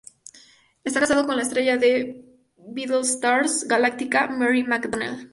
Está 0.83 0.99
casado 0.99 1.27
con 1.27 1.35
la 1.35 1.43
estrella 1.43 1.77
de 1.77 2.25
"Battlestar 2.57 3.45
Galactica" 3.67 4.29
Mary 4.29 4.63
McDonnell. 4.63 5.29